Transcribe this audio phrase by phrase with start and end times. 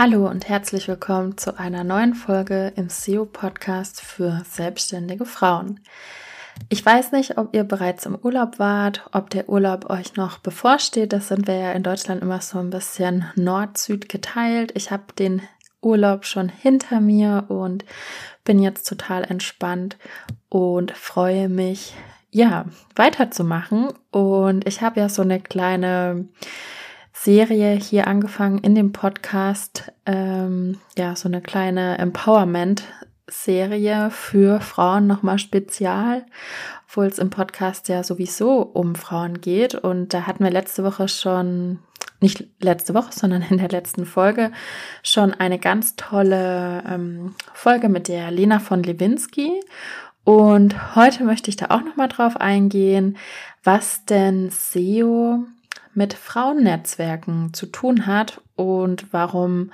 [0.00, 5.80] Hallo und herzlich willkommen zu einer neuen Folge im SEO-Podcast für selbstständige Frauen.
[6.68, 11.12] Ich weiß nicht, ob ihr bereits im Urlaub wart, ob der Urlaub euch noch bevorsteht.
[11.12, 14.70] Das sind wir ja in Deutschland immer so ein bisschen Nord-Süd geteilt.
[14.76, 15.42] Ich habe den
[15.82, 17.84] Urlaub schon hinter mir und
[18.44, 19.96] bin jetzt total entspannt
[20.48, 21.92] und freue mich,
[22.30, 23.88] ja, weiterzumachen.
[24.12, 26.28] Und ich habe ja so eine kleine
[27.20, 35.40] Serie hier angefangen in dem Podcast, ähm, ja, so eine kleine Empowerment-Serie für Frauen nochmal
[35.40, 36.24] spezial,
[36.86, 39.74] obwohl es im Podcast ja sowieso um Frauen geht.
[39.74, 41.80] Und da hatten wir letzte Woche schon,
[42.20, 44.52] nicht letzte Woche, sondern in der letzten Folge
[45.02, 49.60] schon eine ganz tolle ähm, Folge mit der Lena von Lewinsky.
[50.22, 53.16] Und heute möchte ich da auch nochmal drauf eingehen,
[53.64, 55.48] was denn SEO
[55.94, 59.70] mit Frauennetzwerken zu tun hat und warum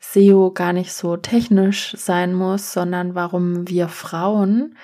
[0.00, 4.76] SEO gar nicht so technisch sein muss, sondern warum wir Frauen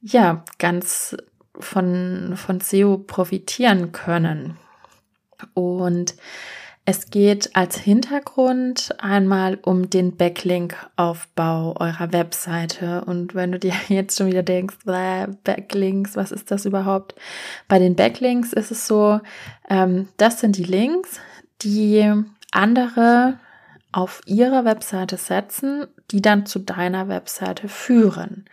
[0.00, 1.16] ja ganz
[1.58, 4.56] von, von SEO profitieren können.
[5.54, 6.14] Und
[6.88, 13.04] es geht als Hintergrund einmal um den Backlink-Aufbau eurer Webseite.
[13.04, 17.14] Und wenn du dir jetzt schon wieder denkst, Backlinks, was ist das überhaupt?
[17.68, 19.20] Bei den Backlinks ist es so,
[19.68, 21.20] ähm, das sind die Links,
[21.60, 22.10] die
[22.52, 23.38] andere
[23.92, 28.46] auf ihre Webseite setzen, die dann zu deiner Webseite führen.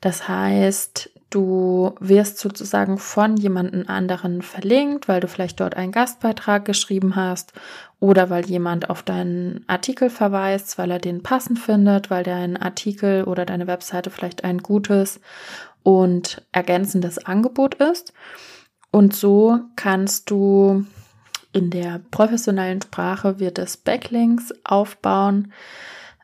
[0.00, 6.64] Das heißt, Du wirst sozusagen von jemandem anderen verlinkt, weil du vielleicht dort einen Gastbeitrag
[6.64, 7.52] geschrieben hast
[7.98, 13.24] oder weil jemand auf deinen Artikel verweist, weil er den passend findet, weil dein Artikel
[13.24, 15.20] oder deine Webseite vielleicht ein gutes
[15.82, 18.12] und ergänzendes Angebot ist.
[18.92, 20.84] Und so kannst du
[21.52, 25.52] in der professionellen Sprache wird es Backlinks aufbauen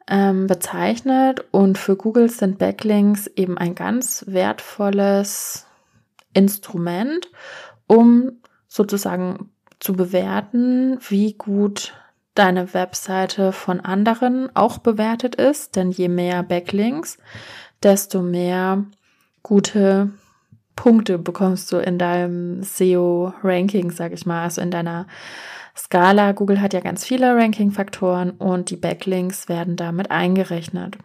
[0.09, 1.45] ähm, bezeichnet.
[1.51, 5.67] Und für Google sind Backlinks eben ein ganz wertvolles
[6.35, 7.31] Instrument,
[7.87, 8.33] um
[8.69, 11.95] sozusagen zu bewerten, wie gut
[12.35, 15.77] deine Webseite von anderen auch bewertet ist.
[15.77, 17.19] Denn je mehr Backlinks,
[17.83, 18.85] desto mehr
[19.43, 20.11] gute
[20.77, 25.07] Punkte bekommst du in deinem SEO-Ranking, sag ich mal, also in deiner
[25.77, 26.33] Skala.
[26.33, 30.99] Google hat ja ganz viele Ranking-Faktoren und die Backlinks werden damit eingerechnet.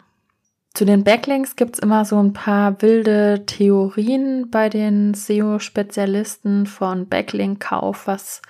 [0.74, 7.08] Zu den Backlinks gibt es immer so ein paar wilde Theorien bei den SEO-Spezialisten von
[7.08, 8.42] Backlink-Kauf, was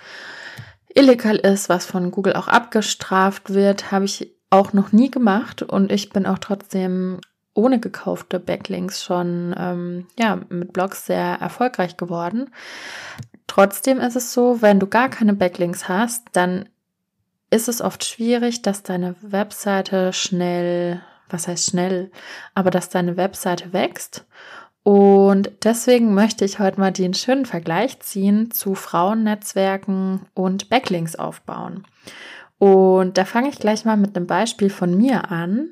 [0.93, 5.91] illegal ist, was von Google auch abgestraft wird, habe ich auch noch nie gemacht und
[5.91, 7.19] ich bin auch trotzdem
[7.53, 12.51] ohne gekaufte Backlinks schon ähm, ja, mit Blogs sehr erfolgreich geworden.
[13.49, 16.69] Trotzdem ist es so, wenn du gar keine Backlinks hast, dann
[17.49, 22.11] ist es oft schwierig, dass deine Webseite schnell, was heißt schnell,
[22.53, 24.27] aber dass deine Webseite wächst.
[24.83, 31.87] Und deswegen möchte ich heute mal den schönen Vergleich ziehen zu Frauennetzwerken und Backlinks aufbauen.
[32.59, 35.71] Und da fange ich gleich mal mit einem Beispiel von mir an.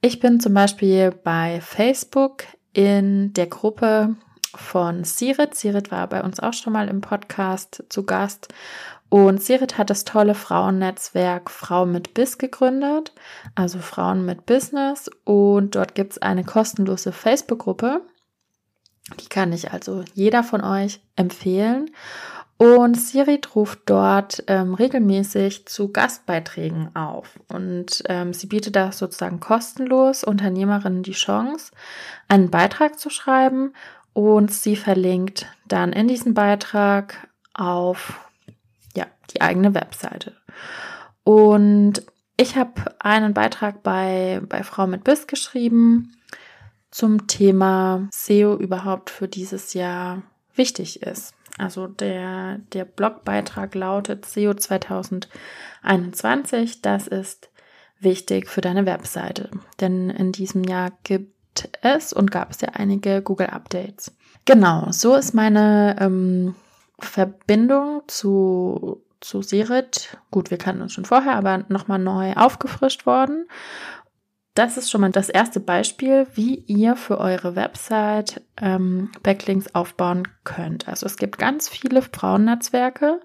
[0.00, 4.16] Ich bin zum Beispiel bei Facebook in der Gruppe
[4.54, 5.54] von Sirit.
[5.54, 8.48] Sirit war bei uns auch schon mal im Podcast zu Gast.
[9.10, 13.12] Und Sirit hat das tolle Frauennetzwerk Frau mit Biss gegründet,
[13.54, 15.10] also Frauen mit Business.
[15.24, 18.02] Und dort gibt es eine kostenlose Facebook-Gruppe.
[19.20, 21.90] Die kann ich also jeder von euch empfehlen.
[22.58, 27.38] Und Sirit ruft dort ähm, regelmäßig zu Gastbeiträgen auf.
[27.48, 31.70] Und ähm, sie bietet da sozusagen kostenlos Unternehmerinnen die Chance,
[32.26, 33.72] einen Beitrag zu schreiben
[34.18, 38.28] und sie verlinkt dann in diesem Beitrag auf
[38.96, 40.34] ja, die eigene Webseite.
[41.22, 42.02] Und
[42.36, 46.16] ich habe einen Beitrag bei, bei Frau mit Biss geschrieben
[46.90, 50.24] zum Thema SEO überhaupt für dieses Jahr
[50.56, 51.32] wichtig ist.
[51.56, 56.82] Also der, der Blogbeitrag lautet SEO 2021.
[56.82, 57.50] Das ist
[58.00, 59.48] wichtig für deine Webseite.
[59.78, 61.37] Denn in diesem Jahr gibt
[61.82, 64.12] es und gab es ja einige Google-Updates.
[64.44, 66.54] Genau, so ist meine ähm,
[66.98, 73.46] Verbindung zu, zu Sirit, gut, wir kannten uns schon vorher, aber nochmal neu aufgefrischt worden.
[74.54, 80.26] das ist schon mal das erste Beispiel, wie ihr für eure Website ähm, Backlinks aufbauen
[80.42, 80.88] könnt.
[80.88, 83.20] Also es gibt ganz viele Frauennetzwerke,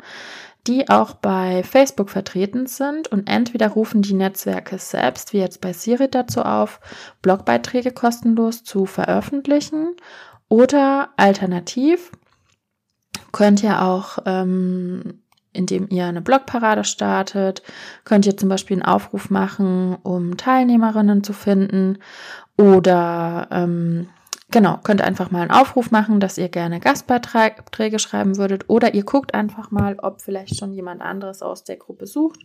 [0.68, 5.74] die auch bei Facebook vertreten sind und entweder rufen die Netzwerke selbst, wie jetzt bei
[5.74, 6.80] Siri dazu auf,
[7.22, 9.96] Blogbeiträge kostenlos zu veröffentlichen
[10.48, 12.12] oder alternativ
[13.32, 15.24] könnt ihr auch ähm,
[15.54, 17.62] indem ihr eine Blogparade startet.
[18.04, 22.00] Könnt ihr zum Beispiel einen Aufruf machen, um Teilnehmerinnen zu finden.
[22.58, 24.10] Oder ähm,
[24.54, 28.70] genau, könnt einfach mal einen Aufruf machen, dass ihr gerne Gastbeiträge schreiben würdet.
[28.70, 32.40] Oder ihr guckt einfach mal, ob vielleicht schon jemand anderes aus der Gruppe sucht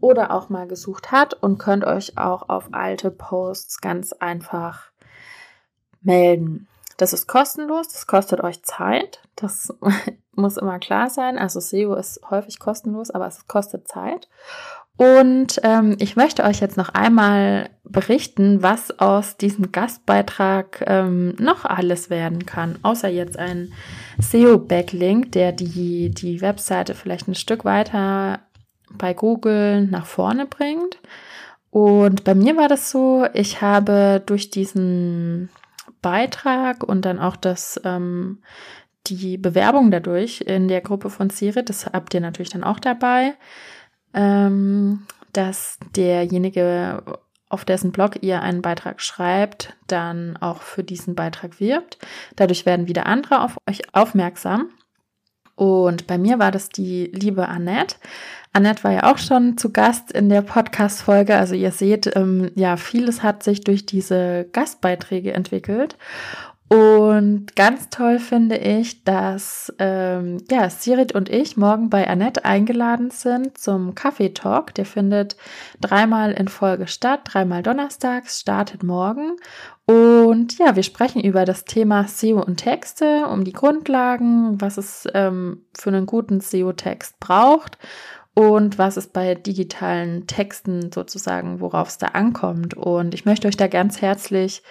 [0.00, 4.90] oder auch mal gesucht hat und könnt euch auch auf alte Posts ganz einfach
[6.02, 6.68] melden.
[6.98, 9.20] Das ist kostenlos, das kostet euch Zeit.
[9.34, 9.74] Das
[10.34, 11.38] muss immer klar sein.
[11.38, 14.28] Also SEO ist häufig kostenlos, aber es kostet Zeit.
[14.98, 21.64] Und ähm, ich möchte euch jetzt noch einmal berichten, was aus diesem Gastbeitrag ähm, noch
[21.64, 23.72] alles werden kann, außer jetzt ein
[24.18, 28.40] SEO-Backlink, der die, die Webseite vielleicht ein Stück weiter
[28.92, 30.98] bei Google nach vorne bringt.
[31.70, 35.48] Und bei mir war das so, ich habe durch diesen
[36.02, 38.42] Beitrag und dann auch das, ähm,
[39.06, 43.34] die Bewerbung dadurch in der Gruppe von Sirit, das habt ihr natürlich dann auch dabei,
[44.14, 47.02] ähm, dass derjenige,
[47.48, 51.98] auf dessen Blog ihr einen Beitrag schreibt, dann auch für diesen Beitrag wirbt.
[52.36, 54.70] Dadurch werden wieder andere auf euch aufmerksam.
[55.54, 57.96] Und bei mir war das die liebe Annette.
[58.52, 61.36] Annette war ja auch schon zu Gast in der Podcast-Folge.
[61.36, 65.96] Also ihr seht, ähm, ja, vieles hat sich durch diese Gastbeiträge entwickelt.
[66.68, 73.10] Und ganz toll finde ich, dass ähm, ja, Sirit und ich morgen bei Annette eingeladen
[73.10, 74.74] sind zum Kaffeetalk.
[74.74, 75.36] Der findet
[75.80, 79.36] dreimal in Folge statt, dreimal donnerstags, startet morgen.
[79.86, 85.08] Und ja, wir sprechen über das Thema SEO und Texte, um die Grundlagen, was es
[85.14, 87.78] ähm, für einen guten SEO-Text braucht
[88.34, 92.74] und was es bei digitalen Texten sozusagen, worauf es da ankommt.
[92.74, 94.62] Und ich möchte euch da ganz herzlich,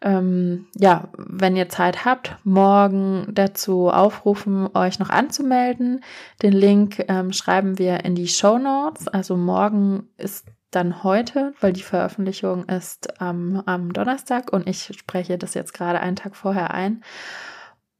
[0.00, 6.02] ähm, ja, wenn ihr Zeit habt, morgen dazu aufrufen, euch noch anzumelden.
[6.42, 9.08] Den Link ähm, schreiben wir in die Show Notes.
[9.08, 15.38] Also morgen ist dann heute, weil die Veröffentlichung ist ähm, am Donnerstag und ich spreche
[15.38, 17.02] das jetzt gerade einen Tag vorher ein.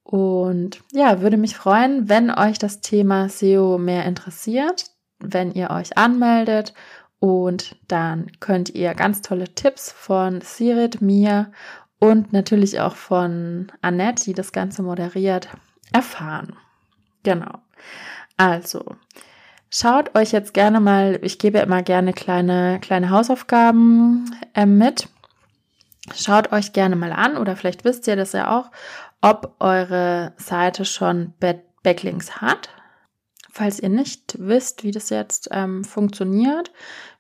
[0.02, 4.86] Und ja, würde mich freuen, wenn euch das Thema SEO mehr interessiert
[5.20, 6.74] wenn ihr euch anmeldet
[7.20, 11.50] und dann könnt ihr ganz tolle Tipps von Sirit, mir
[11.98, 15.48] und natürlich auch von Annette, die das Ganze moderiert,
[15.92, 16.56] erfahren.
[17.22, 17.58] Genau.
[18.36, 18.96] Also,
[19.70, 25.08] schaut euch jetzt gerne mal, ich gebe immer gerne kleine, kleine Hausaufgaben äh, mit.
[26.14, 28.70] Schaut euch gerne mal an oder vielleicht wisst ihr das ja auch,
[29.20, 31.34] ob eure Seite schon
[31.82, 32.70] Backlinks hat.
[33.58, 36.70] Falls ihr nicht wisst, wie das jetzt ähm, funktioniert,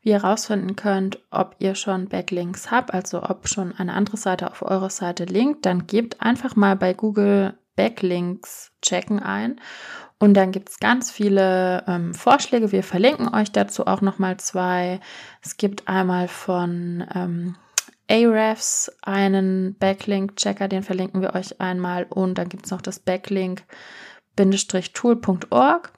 [0.02, 4.48] wie ihr herausfinden könnt, ob ihr schon Backlinks habt, also ob schon eine andere Seite
[4.48, 9.60] auf eure Seite linkt, dann gebt einfach mal bei Google Backlinks checken ein
[10.20, 12.70] und dann gibt es ganz viele ähm, Vorschläge.
[12.70, 15.00] Wir verlinken euch dazu auch nochmal zwei.
[15.42, 17.56] Es gibt einmal von ähm,
[18.08, 22.06] Ahrefs einen Backlink-Checker, den verlinken wir euch einmal.
[22.08, 25.97] Und dann gibt es noch das Backlink-tool.org.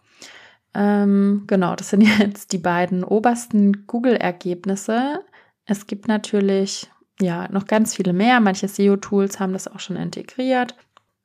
[0.75, 5.25] Ähm, genau, das sind jetzt die beiden obersten Google-Ergebnisse.
[5.67, 8.41] Es gibt natürlich ja noch ganz viele mehr.
[8.41, 10.75] Manche SEO-Tools haben das auch schon integriert.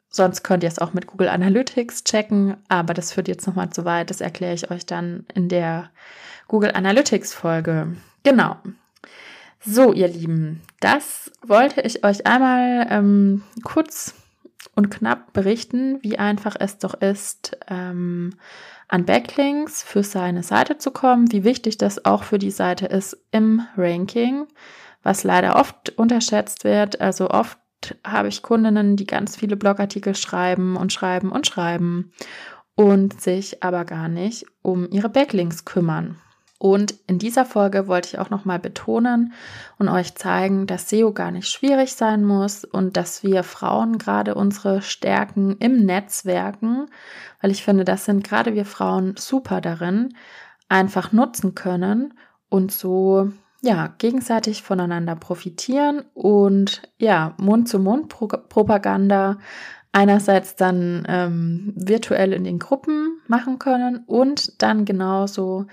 [0.09, 3.83] Sonst könnt ihr es auch mit Google Analytics checken, aber das führt jetzt nochmal zu
[3.83, 4.09] weit.
[4.09, 5.89] Das erkläre ich euch dann in der
[6.47, 7.97] Google Analytics Folge.
[8.23, 8.55] Genau.
[9.59, 14.13] So, ihr Lieben, das wollte ich euch einmal ähm, kurz
[14.75, 18.35] und knapp berichten, wie einfach es doch ist, ähm,
[18.87, 23.17] an Backlinks für seine Seite zu kommen, wie wichtig das auch für die Seite ist
[23.31, 24.47] im Ranking,
[25.03, 27.01] was leider oft unterschätzt wird.
[27.01, 27.57] Also oft
[28.05, 32.11] habe ich Kundinnen, die ganz viele Blogartikel schreiben und schreiben und schreiben
[32.75, 36.19] und sich aber gar nicht um ihre Backlinks kümmern.
[36.65, 39.33] Und in dieser Folge wollte ich auch nochmal betonen
[39.77, 44.33] und euch zeigen, dass SEO gar nicht schwierig sein muss und dass wir Frauen gerade
[44.33, 46.87] unsere Stärken im Netzwerken,
[47.39, 50.15] weil ich finde, das sind gerade wir Frauen super darin,
[50.67, 52.15] einfach nutzen können
[52.49, 53.29] und so
[53.61, 59.37] ja, gegenseitig voneinander profitieren und ja, Mund-zu-Mund-Propaganda
[59.95, 65.67] einerseits dann ähm, virtuell in den Gruppen machen können und dann genauso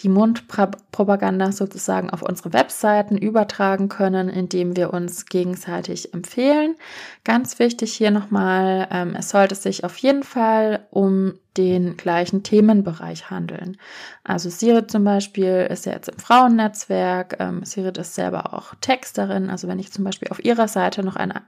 [0.00, 6.74] die Mundpropaganda sozusagen auf unsere Webseiten übertragen können, indem wir uns gegenseitig empfehlen.
[7.22, 13.30] Ganz wichtig hier nochmal, ähm, es sollte sich auf jeden Fall um den gleichen Themenbereich
[13.30, 13.76] handeln.
[14.24, 19.50] Also Sirit zum Beispiel ist ja jetzt im Frauennetzwerk, ähm, Sirit ist selber auch Texterin,
[19.50, 21.42] also wenn ich zum Beispiel auf ihrer Seite noch eine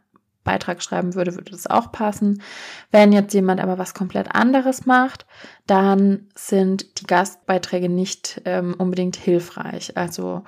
[0.44, 2.42] Beitrag schreiben würde, würde das auch passen.
[2.90, 5.26] Wenn jetzt jemand aber was komplett anderes macht,
[5.66, 9.96] dann sind die Gastbeiträge nicht ähm, unbedingt hilfreich.
[9.96, 10.44] Also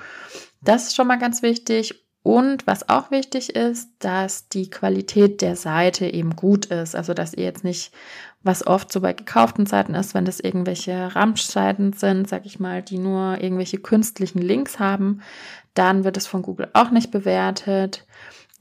[0.62, 2.02] das ist schon mal ganz wichtig.
[2.24, 6.94] Und was auch wichtig ist, dass die Qualität der Seite eben gut ist.
[6.94, 7.92] Also dass ihr jetzt nicht,
[8.42, 12.80] was oft so bei gekauften Seiten ist, wenn das irgendwelche Ramschseiten sind, sag ich mal,
[12.80, 15.20] die nur irgendwelche künstlichen Links haben,
[15.74, 18.06] dann wird es von Google auch nicht bewertet.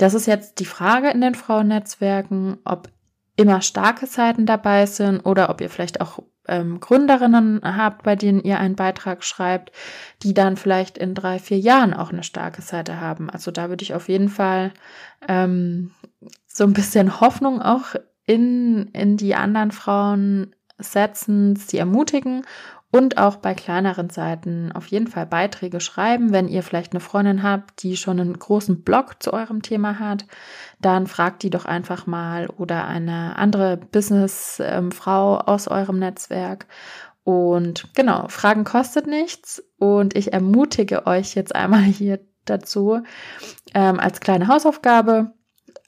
[0.02, 2.90] Das ist jetzt die Frage in den Frauennetzwerken, ob
[3.36, 8.42] immer starke Seiten dabei sind oder ob ihr vielleicht auch ähm, Gründerinnen habt, bei denen
[8.42, 9.72] ihr einen Beitrag schreibt,
[10.24, 13.30] die dann vielleicht in drei, vier Jahren auch eine starke Seite haben.
[13.30, 14.72] Also da würde ich auf jeden Fall
[15.28, 15.92] ähm,
[16.48, 17.94] so ein bisschen Hoffnung auch
[18.26, 22.44] in, in die anderen Frauen setzen, sie ermutigen
[22.92, 26.34] und auch bei kleineren Seiten auf jeden Fall Beiträge schreiben.
[26.34, 30.26] Wenn ihr vielleicht eine Freundin habt, die schon einen großen Blog zu eurem Thema hat,
[30.80, 36.68] dann fragt die doch einfach mal oder eine andere Businessfrau ähm, aus eurem Netzwerk.
[37.24, 43.02] Und genau, Fragen kostet nichts und ich ermutige euch jetzt einmal hier dazu
[43.74, 45.32] ähm, als kleine Hausaufgabe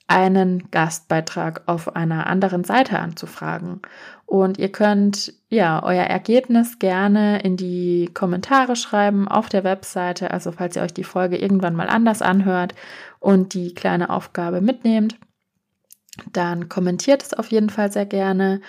[0.06, 3.80] einen Gastbeitrag auf einer anderen Seite anzufragen.
[4.26, 10.52] Und ihr könnt ja euer Ergebnis gerne in die Kommentare schreiben auf der Webseite, also
[10.52, 12.74] falls ihr euch die Folge irgendwann mal anders anhört
[13.20, 15.16] und die kleine Aufgabe mitnehmt,
[16.32, 18.60] dann kommentiert es auf jeden Fall sehr gerne.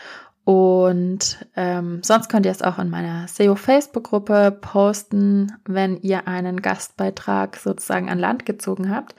[0.46, 7.58] Und ähm, sonst könnt ihr es auch in meiner SEO-Facebook-Gruppe posten, wenn ihr einen Gastbeitrag
[7.58, 9.16] sozusagen an Land gezogen habt.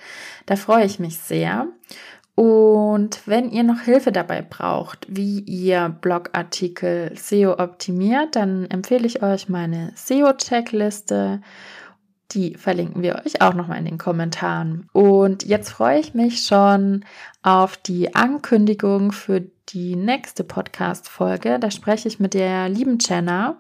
[0.47, 1.67] Da freue ich mich sehr.
[2.37, 9.23] Und wenn ihr noch Hilfe dabei braucht, wie ihr Blogartikel SEO optimiert, dann empfehle ich
[9.23, 11.41] euch meine SEO-Checkliste.
[12.33, 14.89] Die verlinken wir euch auch nochmal in den Kommentaren.
[14.93, 17.05] Und jetzt freue ich mich schon
[17.43, 21.59] auf die Ankündigung für die nächste Podcast-Folge.
[21.59, 23.59] Da spreche ich mit der lieben Jenna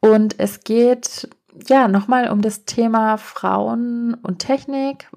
[0.00, 1.28] und es geht
[1.68, 5.08] ja, nochmal um das Thema Frauen und Technik.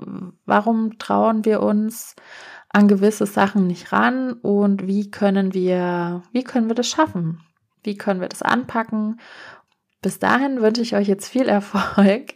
[0.46, 2.16] Warum trauen wir uns
[2.70, 7.42] an gewisse Sachen nicht ran und wie können wir, wie können wir das schaffen?
[7.84, 9.20] Wie können wir das anpacken?
[10.02, 12.36] Bis dahin wünsche ich euch jetzt viel Erfolg,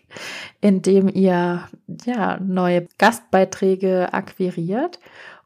[0.62, 1.68] indem ihr
[2.06, 5.00] ja neue Gastbeiträge akquiriert.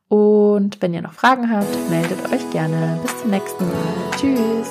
[0.08, 3.00] Und wenn ihr noch Fragen habt, meldet euch gerne.
[3.02, 4.12] Bis zum nächsten Mal.
[4.16, 4.70] Tschüss.